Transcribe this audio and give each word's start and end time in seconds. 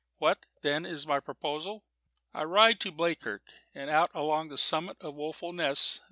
What, 0.17 0.47
then, 0.63 0.83
is 0.83 1.05
my 1.05 1.19
proposal? 1.19 1.83
I 2.33 2.43
ride 2.45 2.79
to 2.79 2.91
Bleakirk 2.91 3.43
and 3.75 3.87
out 3.87 4.09
along 4.15 4.49
the 4.49 4.57
summit 4.57 4.97
of 4.99 5.13
Woeful 5.13 5.53
Ness. 5.53 5.99